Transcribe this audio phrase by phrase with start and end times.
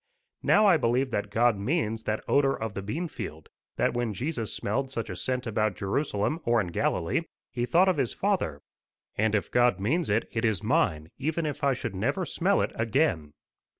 [0.41, 4.51] Now I believe that God means that odour of the bean field; that when Jesus
[4.51, 8.63] smelled such a scent about Jerusalem or in Galilee, he thought of his Father.
[9.15, 12.71] And if God means it, it is mine, even if I should never smell it
[12.73, 13.33] again.